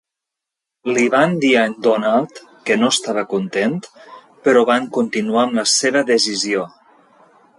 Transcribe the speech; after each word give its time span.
Li 0.97 1.01
van 1.15 1.35
dir 1.43 1.51
a 1.63 1.65
en 1.71 1.75
Donald, 1.87 2.39
que 2.69 2.77
no 2.83 2.89
estava 2.95 3.25
content, 3.35 3.77
però 4.47 4.65
van 4.73 4.89
continuar 4.97 5.43
amb 5.49 5.59
la 5.61 5.69
seva 5.77 6.05
decisió. 6.11 6.65